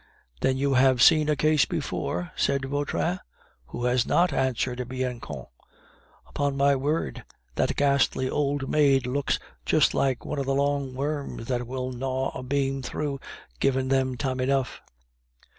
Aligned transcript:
"Then 0.39 0.57
you 0.57 0.73
have 0.73 0.99
seen 0.99 1.29
a 1.29 1.35
case 1.35 1.65
before?" 1.65 2.31
said 2.35 2.65
Vautrin. 2.65 3.19
"Who 3.67 3.85
has 3.85 4.03
not?" 4.07 4.33
answered 4.33 4.89
Bianchon. 4.89 5.45
"Upon 6.25 6.57
my 6.57 6.75
word, 6.75 7.23
that 7.53 7.75
ghastly 7.75 8.27
old 8.27 8.67
maid 8.67 9.05
looks 9.05 9.37
just 9.63 9.93
like 9.93 10.25
one 10.25 10.39
of 10.39 10.47
the 10.47 10.55
long 10.55 10.95
worms 10.95 11.45
that 11.49 11.67
will 11.67 11.91
gnaw 11.91 12.31
a 12.35 12.41
beam 12.41 12.81
through, 12.81 13.19
give 13.59 13.75
them 13.87 14.17
time 14.17 14.39
enough." 14.39 14.81